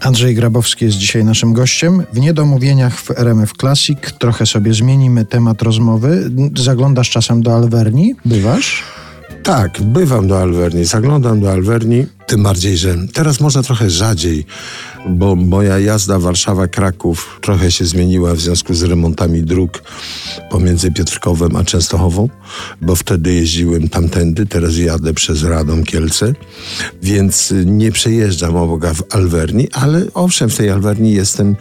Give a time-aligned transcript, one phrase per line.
[0.00, 2.02] Andrzej Grabowski jest dzisiaj naszym gościem.
[2.12, 6.30] W niedomówieniach w RMF Classic trochę sobie zmienimy temat rozmowy.
[6.58, 8.14] Zaglądasz czasem do Alverni?
[8.24, 8.82] Bywasz?
[9.42, 14.46] Tak, bywam do Alverni, zaglądam do Alverni, tym bardziej, że teraz może trochę rzadziej,
[15.08, 19.82] bo moja jazda Warszawa-Kraków trochę się zmieniła w związku z remontami dróg
[20.50, 22.28] pomiędzy Piotrkowem a Częstochową,
[22.80, 26.32] bo wtedy jeździłem tamtędy, teraz jadę przez Radom Kielce,
[27.02, 31.56] więc nie przejeżdżam obok w Alverni, ale owszem, w tej Alverni jestem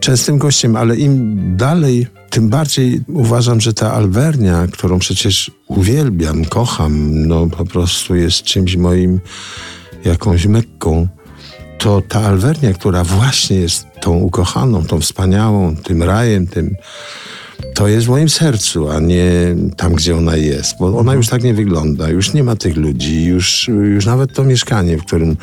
[0.00, 7.26] częstym gościem, ale im dalej tym bardziej uważam, że ta Alvernia, którą przecież uwielbiam, kocham,
[7.26, 9.20] no po prostu jest czymś moim,
[10.04, 11.08] jakąś mekką,
[11.78, 16.76] to ta Alvernia, która właśnie jest tą ukochaną, tą wspaniałą, tym rajem, tym
[17.74, 21.42] to jest w moim sercu, a nie tam, gdzie ona jest, bo ona już tak
[21.42, 25.36] nie wygląda, już nie ma tych ludzi, już, już nawet to mieszkanie, w którym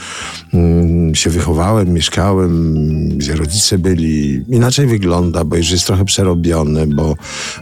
[0.54, 7.16] mm, się wychowałem, mieszkałem, gdzie rodzice byli, inaczej wygląda, bo już jest trochę przerobione, bo,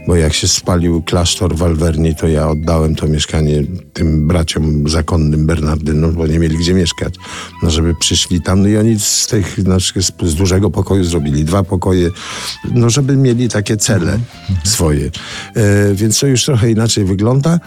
[0.07, 5.45] bo jak się spalił klasztor w Alverni, to ja oddałem to mieszkanie tym braciom zakonnym
[5.45, 7.15] Bernardynom, bo nie mieli gdzie mieszkać,
[7.63, 11.63] no żeby przyszli tam, no i oni z tych, znaczy z dużego pokoju zrobili dwa
[11.63, 12.09] pokoje,
[12.73, 14.19] no żeby mieli takie cele
[14.63, 15.11] swoje.
[15.55, 17.59] E, więc to już trochę inaczej wygląda.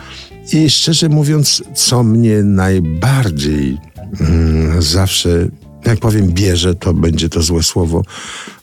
[0.52, 3.78] I szczerze mówiąc, co mnie najbardziej
[4.20, 5.48] mm, zawsze,
[5.86, 8.02] jak powiem, bierze, to będzie to złe słowo,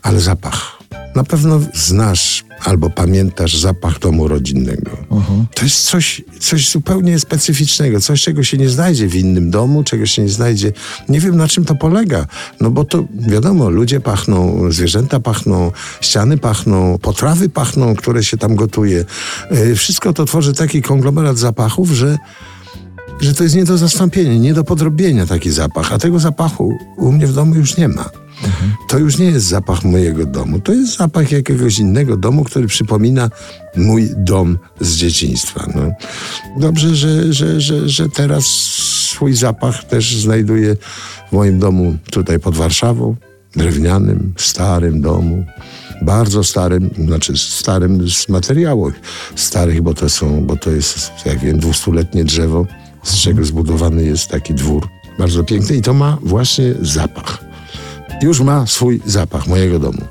[0.02, 0.78] ale zapach.
[1.14, 4.90] Na pewno znasz albo pamiętasz zapach domu rodzinnego.
[5.10, 5.44] Uh-huh.
[5.54, 10.06] To jest coś, coś zupełnie specyficznego, coś, czego się nie znajdzie w innym domu, czego
[10.06, 10.72] się nie znajdzie.
[11.08, 12.26] Nie wiem, na czym to polega.
[12.60, 18.56] No bo to wiadomo, ludzie pachną, zwierzęta pachną, ściany pachną, potrawy pachną, które się tam
[18.56, 19.04] gotuje.
[19.50, 22.18] E, wszystko to tworzy taki konglomerat zapachów, że
[23.20, 27.12] że to jest nie do zastąpienia, nie do podrobienia taki zapach, a tego zapachu u
[27.12, 28.10] mnie w domu już nie ma.
[28.88, 30.60] To już nie jest zapach mojego domu.
[30.60, 33.30] To jest zapach jakiegoś innego domu, który przypomina
[33.76, 35.66] mój dom z dzieciństwa.
[35.74, 35.90] No.
[36.60, 38.46] Dobrze, że, że, że, że teraz
[39.10, 40.76] swój zapach też znajduję
[41.28, 43.16] w moim domu tutaj pod Warszawą.
[43.56, 45.44] Drewnianym, starym domu
[46.02, 48.92] bardzo starym, znaczy starym z materiałów
[49.36, 52.66] starych, bo to są, bo to jest, jak wiem, dwustuletnie drzewo,
[53.06, 54.88] z czego zbudowany jest taki dwór.
[55.18, 57.46] Bardzo piękny i to ma właśnie zapach
[58.22, 60.02] już ma swój zapach mojego domu.